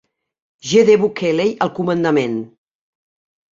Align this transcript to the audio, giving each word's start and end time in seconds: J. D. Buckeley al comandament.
J. 0.67 0.69
D. 0.87 0.95
Buckeley 1.03 1.53
al 1.67 1.71
comandament. 1.81 2.35